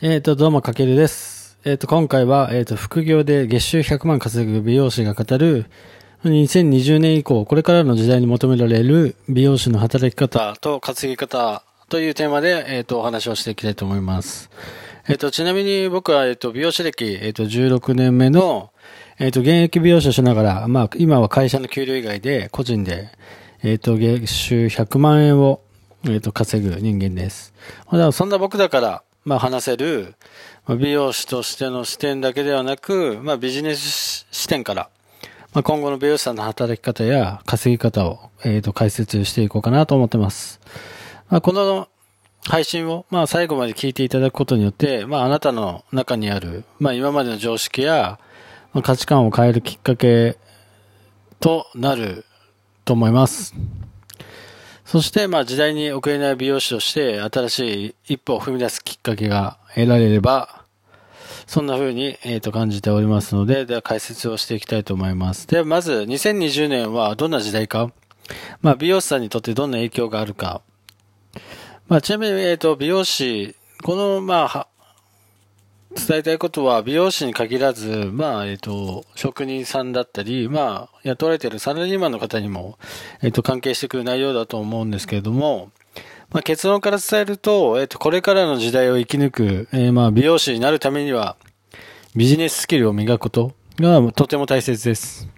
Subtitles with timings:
[0.00, 1.58] えっ、と、どうも、かけるです。
[1.64, 5.66] えっ、と、今回は、えっ、と、副業で月収100万稼ぐ美容師が語る、
[6.24, 14.50] 2020年以降、これからの時代に求められる美容師の働き方と稼ぎ方というテーマで、えっ、と、お話をしていきたいと思います。
[15.08, 18.70] えっ、と、ちなみに僕は、えっ、と、美容師歴、えっ、と、16年目の、
[19.18, 23.08] えっ、と、現役美容師をしながら、まあ、今は会社の給料以外で、個人で、
[23.64, 25.60] えっ、と、月収100万円を、
[26.04, 27.52] えっ、と、稼ぐ人間です。
[27.90, 30.14] だそんな僕だから、まあ、話せる、
[30.80, 34.88] 美容師としての視点だけではなく、まあ、ビジネス視点から、
[35.52, 40.60] まあ、今後の美容師さんの働き方や稼ぎ方を、えっ、と、解説していこうかなと思ってます。
[41.28, 41.88] まあ、この
[42.46, 48.18] 配信を、まあ、最後まで聞いていただくことによって、まあ、あなたの中にある、まあ、今までの常識や、
[48.72, 50.38] まあ、価値観を変えるきっかけ
[51.38, 52.24] となる
[52.86, 53.54] と思います。
[54.88, 60.64] そして、まあ、時代に遅れない美容師として、新しい一歩を踏み出すきっかけが得られれば、
[61.46, 65.46] そんな風に、えー、と感じておりますので、では解説をしていきたいと思います。
[65.46, 67.92] では、まず、2020年はどんな時代か？
[68.62, 70.62] まあ、美容師さんにとってどんな影響があるか。
[71.88, 74.68] まあ、ちなみに、えっ、と、美容師、この、まあ、
[75.94, 82.78] 伝えたいことは、美容師に限らず、まあ、えっ、と、職人さんだったり、まあ、雇われているサラリーマンの方にも、
[83.22, 85.70] えっ、と、関係してくる内容だと思うんですけれども、
[86.30, 91.36] まあ、結論から伝えると、えっ、と、これからの時代を生き抜く、えーまあ、美容師になるためには、
[92.14, 95.28] ビジネススキルを磨くことがとても大切です。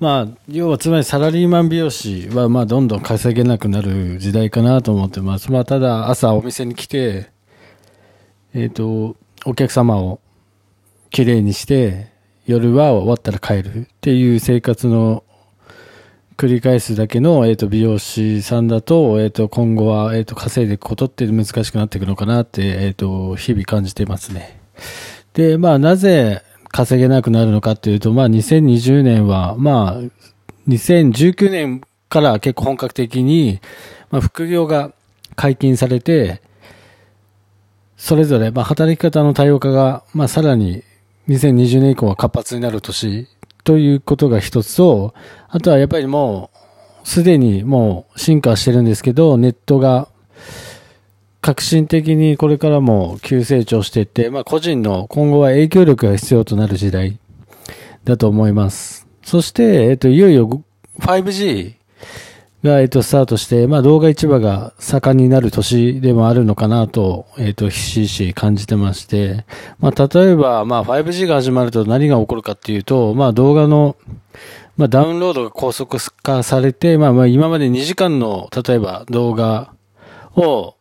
[0.00, 5.52] まあ、要はつまりサラリーマン美容師は、まあ、どんどん稼げなくなる時代かなと思ってます。
[5.52, 7.30] まあ、ただ、朝お店に来て、
[8.54, 10.20] えっ、と、お客様を
[11.10, 12.12] きれいにして、
[12.46, 15.24] 夜は終わったら帰るっていう生活の
[16.36, 24.60] 繰り返すだけの、えっ、と、美容師さんだと、えっ、と、今後は、えっ、と、稼いでいくことって難しくなっていくのかなって、えっ、と、日々感じていますね。
[25.34, 30.00] で、まあ、なぜ稼げなくなるのかっていうと、まあ、2020年は、まあ、
[30.68, 33.60] 2019年から結構本格的に、
[34.10, 34.92] まあ、副業が
[35.36, 36.42] 解禁されて、
[38.02, 40.82] それぞれ、まあ、働き方の多様化が、まあ、さらに
[41.28, 43.28] 2020年以降は活発になる年
[43.62, 45.14] ということが一つと、
[45.48, 46.50] あとはやっぱりも
[47.04, 50.08] う、すでにもう進化してるんですけど、ネットが
[51.40, 57.20] 革新的にこれからも急成長していって、まあ個人の今後は影響力が必要となる時代
[58.02, 59.06] だと思います。
[59.22, 60.64] そして、えっと、いよいよ
[60.98, 61.74] 5G
[62.62, 69.44] が、えっと、スタートして、まあ動画市場が盛んになる年でもあるのかなと、えっと、ひしひし感じてまして、
[69.80, 73.96] まあ例えば、まあ 5G が始まると何が起こるかっていうと、まあ動画の
[74.76, 79.74] まあ、ダウンロードが高速化されて、まあ、まあ、今まで2時間の、例えば動画
[80.34, 80.76] を、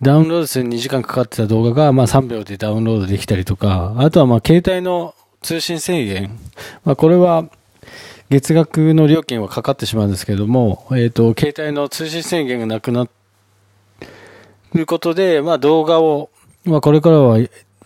[0.00, 6.38] ダウンロードするに2時間かかってた動画が、まあ、3秒でダウンロードできたりとか、あとは、まあ、携帯の通信制限。
[6.84, 7.48] まあ、これは、
[8.30, 13.06] 月額の料金はかかってしまうんですけれども、えっ、と、携帯の通信制限がなくな
[14.74, 16.30] ることで、まあ、動画を、
[16.64, 17.38] まあ、これからは、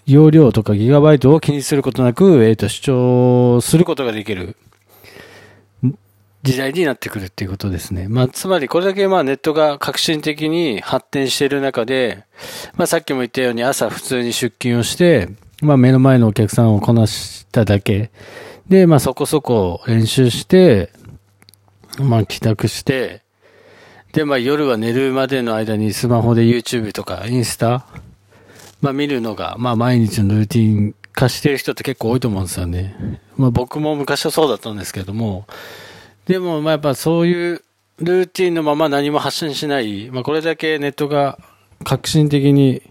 [0.07, 4.57] 容量とかギガバイトを気にすることなく、えっ、と、視聴することができる
[6.43, 8.09] 時代になってくるっていうことですね。
[8.09, 12.25] まあ、つまりこれだけまあネットが革新的に発展している中で、
[12.77, 15.29] まあさっきも言ったように朝普通に出勤をして、
[15.61, 18.11] まあ目の前のお客さんをこなしただけ。
[18.71, 20.93] で、まあそこそこ練習して、
[21.99, 23.23] まあ帰宅して、
[24.13, 27.85] で、まあ夜は寝るまでの間にスマホで YouTube とかインスタ、
[28.81, 33.21] まあ見るのが、まあ毎日のルーティン化してる人って結構多いと思うんですよね。
[33.37, 35.49] まあ僕も昔はそうだったんですけども、
[36.27, 37.65] でもまあやっぱそういう
[37.99, 41.41] ルーティンのまま何も発信しない、まあこれだけネットが
[41.83, 42.83] 革新的に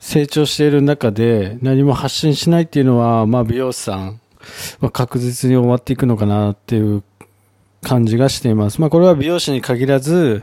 [0.00, 4.19] 成長している中で何も発信しないっていうのは、まあ美容師さん
[4.80, 7.02] は確実に終わっていくのかなっていう
[7.82, 8.80] 感じがしています。
[8.80, 10.42] まあこれは美容師に限らず、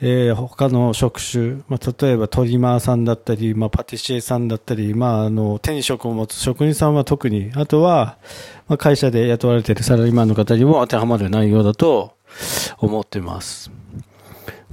[0.00, 8.18] えー他の職種、まあ、例えばトリマーさんだったり、まあ、パティシエさんだったり、まあ、あの、手に職を持つ職人さんは特に、あとは、
[8.66, 12.16] まあ、会社で雇われているサラリーマンの方にも当てはまる内容だと
[12.78, 13.70] 思ってます。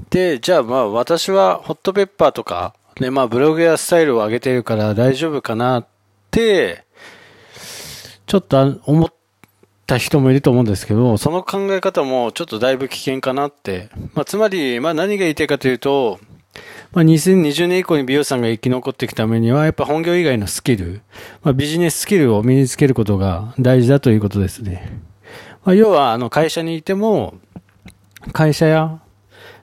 [0.10, 5.88] で、じゃあまあ私はホットペッパーとか、ね、まあブログやスタイルを上げているから大丈夫かなっ
[6.30, 6.84] て、
[8.32, 9.14] ちょっと思っ
[9.86, 13.90] た人もいると思うんですけど、その考え方もちょっとだいぶ危険かなって。
[14.14, 16.18] まあつまり、まあ何が言いたいかというと、
[16.94, 21.02] まあ、2020年以降に美容師さんが生き残っていくためには、やっぱ本業以外のスキル、
[21.44, 25.02] まあ、ビジネススキルを身につけることが大事だということですね。
[25.66, 27.34] まあ、要は、あの、会社にいても、
[28.32, 29.02] 会社や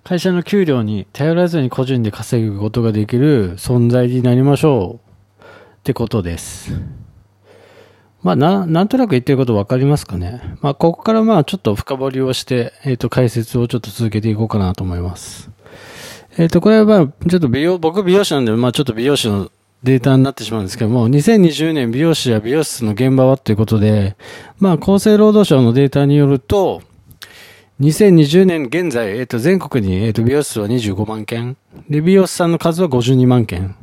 [0.04, 5.00] 会社の給料に頼らずに個人で稼ぐことができる存在になりましょ
[5.40, 5.46] うっ
[5.84, 6.97] てことです。
[8.22, 10.56] まあ、な、なんとなく言ってることわかりますかね。
[10.60, 15.50] まあ、ここからまあ、ちょっと深掘りをして、えっ、ー、と、解説をちょっと続けていこうかなと思います。
[16.36, 19.50] えっ、ー、と、これはまあ、ちょっと美容、僕美容師なんで、まあ、ちょっと美容師の
[19.84, 24.16] データになってしまうんですけども、2020年美容師や美容室の現場はということで、
[24.58, 26.82] まあ、厚生労働省のデータによると、
[27.80, 31.56] 2020年現在、えっ、ー、と、全国に、えっ、と、美容室は25万件。
[31.88, 33.76] で、美容師さんの数は52万件。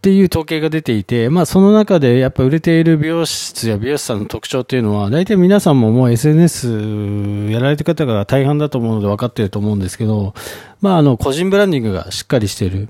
[0.00, 10.32] っていう統計が出ていて、まあその中でやっぱ売れている美容室や美容師さんの特徴っていうのは、大体皆さんももう SNS やられてる方が大半だと思うので分かってると思うんですけど、
[10.80, 12.88] まああの個人ブランディングがしっかりしている。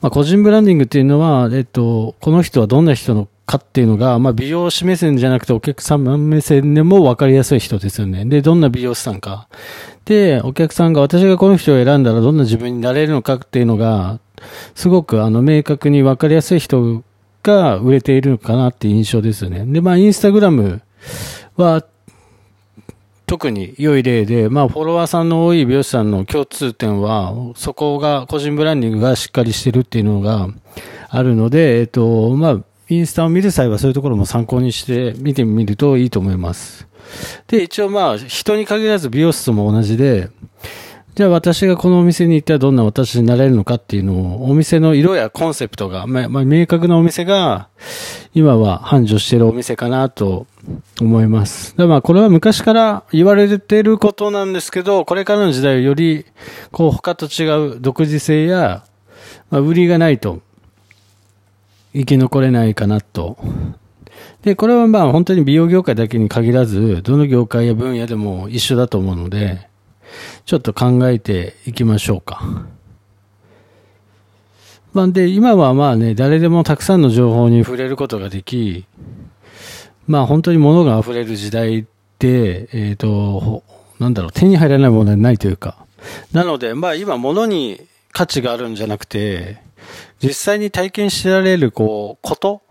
[0.00, 8.24] まあ個人ブランディングっていうのは、えっと、この人はどんな人のかっていうのが、まあ美容師目線じゃなくてお客様目線でも分かりやすい人ですよね。
[8.24, 9.46] で、どんな美容師さんか。
[10.04, 14.18] で、お客さんが私がこの人を選んだらどんな自分になれるのかっていうのが、
[14.74, 17.02] すごくあの明確に分かりやすい人
[17.42, 19.64] が売れているのかなっていう印象ですよね。
[19.66, 20.82] で、まあインスタグラム
[21.56, 21.84] は
[23.26, 30.48] 特に良い例で、まあフォロワーさんの多い美容師さんの共通点は、そこが個人ブランディングがしっかりしてるっていうのが
[31.08, 36.86] あるので、えっと、まあ、インスタを見る際はそういうところも参考にして見てみるといいと思います。
[37.46, 40.28] で、一応まあ、人に限らず美容室も同じで、
[41.14, 47.68] じゃあ私がこのお店に行ったらどんな私になれるのかっていうのを、お店の色やコンセプトが、まあ、まあ、明確なお店が、
[48.32, 50.46] 今は繁盛しているお店かなと
[51.00, 51.76] 思います。
[51.76, 56.24] だまあこれは昔から言われていることなんですけど、これからの時代はより、
[56.70, 58.84] こう他と違う独自性や、
[59.50, 60.40] まあ、売りがないと、
[61.94, 63.36] 生き残れないかなと
[64.42, 69.68] で、これはまあ本当に美容業界だけに限らず、どの業界や分野でも一緒だと思うので、
[70.44, 72.66] ちょっと考えていきましょうか。
[74.92, 78.84] まあ、で、今はまあね、誰でもたくさんの情報に触れることができ、
[80.06, 81.86] まあ本当に物が溢れる時代
[82.18, 83.62] で、えっ、ー、と、
[83.98, 85.86] なんだろう、手に入らないものはないというか。
[86.32, 87.80] なので、まあ今物に
[88.12, 89.62] 価値があるんじゃなくて、
[90.22, 92.62] 実際に体験してられる、こう、こと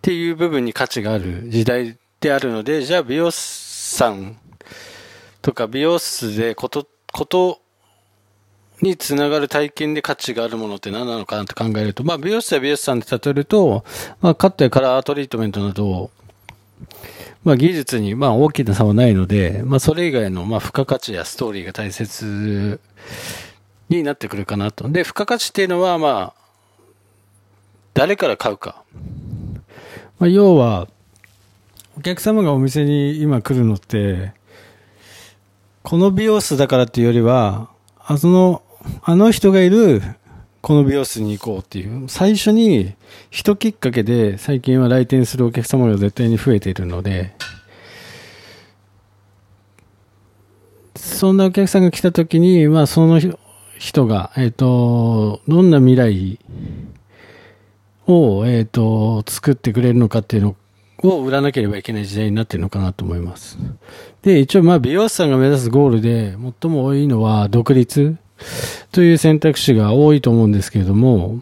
[0.00, 3.38] ていう部分に価値がある時代であるので、じゃあ美容師
[3.96, 4.38] さん
[5.42, 7.60] とか美容室でこと、こと
[8.80, 13.84] につながる体験で価値があるものって何なのかなって考えると、まあ美容室や美容師さんで例えると、
[14.20, 16.10] まあカットやカラートリートメントなど、
[17.44, 22.80] まあ技術にまあ大きな差はないので、まあそれ以外のまあ付加価値やストーリーが大切
[23.88, 24.88] になってくるかなと。
[24.88, 26.42] で、付加価値っていうのはまあ、
[27.94, 28.82] 誰から買うか。
[30.18, 30.88] まあ要は、
[31.98, 34.32] お客様がお店に今来るのって、
[35.82, 37.68] この美容室だからっていうよりは、
[37.98, 38.62] あその、
[39.02, 40.00] あの人がいる、
[40.60, 42.94] この美容室に行こうっていう、最初に、
[43.30, 47.34] 人きっかけで最近は来店するお客様が絶対に増えているので、
[50.94, 53.20] そんなお客さんが来た時に、まあその
[53.78, 56.38] 人が、えっ、ー、と、どんな未来
[58.06, 60.56] を、えっ、ー、と、作ってくれるのかっていうのを
[61.02, 63.58] を売らなければいけない時代になってるのかなと思います。
[64.22, 68.16] で、一応まあ美容師さんが目指すゴールで最も多いのは独立
[68.92, 71.40] という選択肢が多いと思うんですけれども、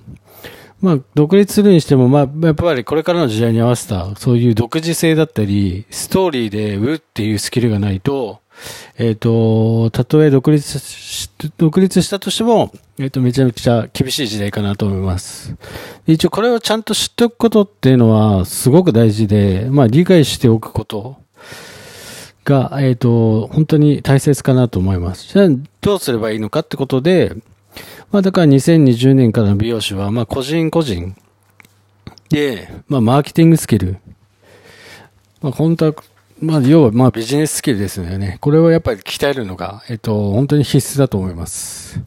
[0.80, 8.40] まあ、独立するにしても、まあ、やっぱりこれからの時代に合わせた、そういう独自性だったり、ストーリーで売るっていうスキルがないと、
[8.98, 15.54] えっ、ー、と、たとえ独立し、独立したとしても、えっ、ー、と、めちゃめちゃ厳しい時代かなと思います。
[16.06, 21.16] 一応これをちゃんと知っておくことっていうのはすごく大事で、まあ理解しておくこと
[22.44, 25.32] が、えっ、ー、と、本当に大切かなと思います。
[25.32, 25.48] じゃあ、
[25.80, 27.34] どうすればいいのかってことで、
[28.10, 31.16] まあだから2020年からの美容師は、まあ個人個人
[32.28, 33.98] で、まあマーケティングスキル、
[35.40, 35.94] まあ本当は
[36.40, 38.38] まあ、要は、まあ、ビジネススキルですよね。
[38.40, 42.00] これをやっぱり鍛えるのが、えっと、本当に必須だと思います。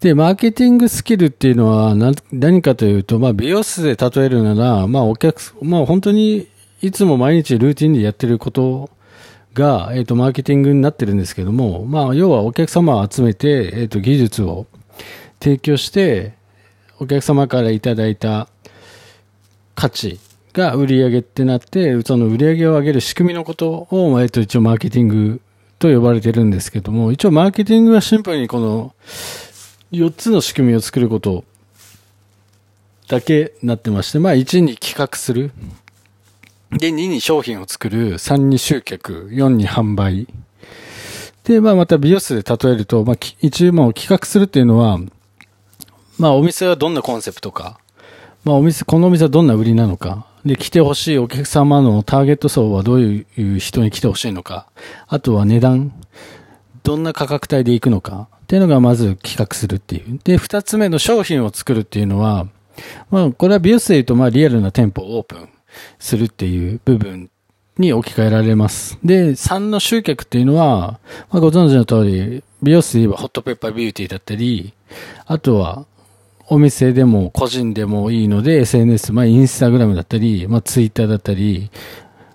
[0.00, 6.48] で、マーケティングスキルっていうのは何何かというと、まあ、美容室で例えるなら、まあ、お客、まあ、本当に
[6.82, 8.90] いつも毎日ルーティンでやってること
[9.54, 14.66] が、えっと、マーケティングになってるんですけども、まあ、要はお客様を集めて、えっと、技術を
[15.40, 16.34] 提供して、
[16.98, 18.48] お客様からいただいた
[19.74, 20.18] 価値
[20.52, 25.40] が売り上げってなって、その売り上げを上げる仕組みのことを、えっと、一応マーケティング
[25.78, 28.94] と呼ばれてるんですけども、一応マーケティングはシンプルにこの
[29.92, 31.44] 4つの仕組みを作ること
[33.08, 35.52] だけなってまして、まあ1に企画する。
[36.70, 38.14] で、2に商品を作る。
[38.14, 39.28] 3に集客。
[39.32, 40.28] 4に販売。
[41.44, 44.98] で、まあまた美容室で例えると、まあ一応もう企画するっていうのは、
[46.18, 47.80] まあお店はどんなコンセプトか、
[48.44, 54.66] まあお店、このお店はどんな売りなのか、で、来てほしいお客様のターゲット層はどういう人に来てほしいのか、
[55.06, 55.92] あとは値段、
[56.82, 60.18] どんな価格帯で行くのか、っていうのがまず企画するっていう。
[60.24, 62.48] で、二つ目の商品を作るっていうのは、
[63.10, 65.48] まあ、これは美容室で言うと、まあ、リアルな店舗をオープン
[65.98, 67.30] するっていう部分
[67.78, 68.98] に置き換えられます。
[69.04, 70.98] で、3の集客っていうのは、
[71.30, 74.74] まあ、ご存知の通り、美容室で言えばホットペッパービューティーだったり、
[75.26, 75.86] あとは、
[76.50, 81.70] お店でも個人でもいいので、SNS、まあ、インスタグラムだったり、まあ、ツイッターだったり、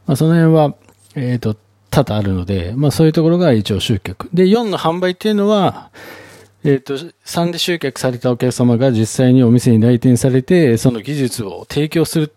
[0.07, 0.73] まあ、その辺は、
[1.15, 1.57] えっ、ー、と、
[1.91, 4.29] 多々あるので、まあ、そういうところが一応集客。
[4.33, 5.91] で、4の販売っていうのは、
[6.63, 6.95] えっ、ー、と、
[7.25, 12.33] 3で集客されたお客様が実際にお店に来店されて、その技術を提供する。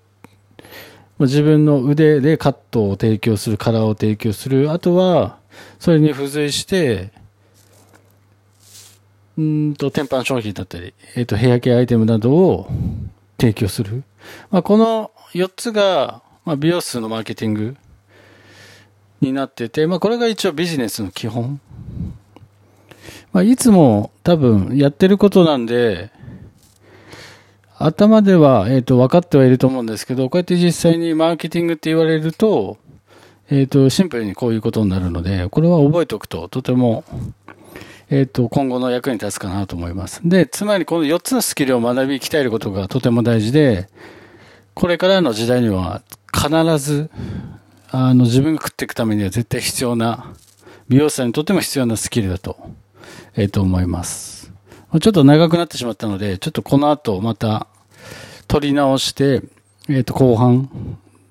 [1.17, 4.73] ま自分の腕でカットを提供する、カラーを提供する。
[4.73, 5.39] あとは、
[5.79, 7.13] それに付随して、
[9.39, 12.69] うんと、天板商品だったり、えっ、ー、と、ヘアケアアイテムなどを
[13.41, 14.03] 提供する。
[14.51, 17.77] まあ、この4つが、まあ、美容室のマーケティング
[19.21, 21.61] になってて、まあ、これが一応ビジネスの基本。
[23.33, 26.11] まあ、いつも多分やってることなんで、
[27.79, 32.77] 頭では、えっ、ー、と、分かってはいると思うんですけど、こうやって実際にマーケティングって言われると、
[33.51, 37.05] えっ、ー、と、シンプルにこういうことになるので、これは覚えておくと、とても
[38.11, 40.21] えっ、ー、と、今後の役に立つかなと思います。
[40.25, 43.89] で、つまりこの4つのスキルを学び鍛えることがとても大事で、
[44.75, 47.11] これからの時代には必ず、
[47.91, 50.33] あの、自分が食っていくためには絶対必要な、
[50.89, 52.57] 美容師さんにとっても必要なスキルだと、
[53.37, 54.53] えっ、ー、と、思います。
[55.01, 57.67] ちょっと長くなってしまったので、ちょっとこの後また
[58.47, 59.43] 取り直して、
[59.89, 60.71] えっ、ー、と、後半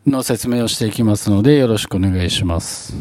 [0.05, 2.93] の説明をしていきますので、よろしくお願いします。